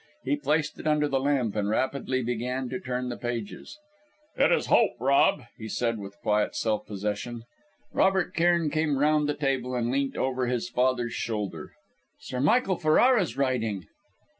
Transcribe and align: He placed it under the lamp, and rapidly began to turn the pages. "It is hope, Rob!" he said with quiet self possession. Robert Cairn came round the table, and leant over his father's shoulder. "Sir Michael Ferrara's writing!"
He 0.23 0.35
placed 0.35 0.79
it 0.79 0.87
under 0.87 1.07
the 1.07 1.19
lamp, 1.19 1.55
and 1.55 1.69
rapidly 1.69 2.23
began 2.23 2.69
to 2.69 2.79
turn 2.79 3.09
the 3.09 3.17
pages. 3.17 3.77
"It 4.35 4.51
is 4.51 4.65
hope, 4.65 4.93
Rob!" 4.99 5.43
he 5.59 5.67
said 5.69 5.99
with 5.99 6.17
quiet 6.23 6.55
self 6.55 6.87
possession. 6.87 7.43
Robert 7.93 8.33
Cairn 8.33 8.71
came 8.71 8.97
round 8.97 9.29
the 9.29 9.35
table, 9.35 9.75
and 9.75 9.91
leant 9.91 10.17
over 10.17 10.47
his 10.47 10.67
father's 10.69 11.13
shoulder. 11.13 11.73
"Sir 12.19 12.39
Michael 12.39 12.77
Ferrara's 12.77 13.37
writing!" 13.37 13.85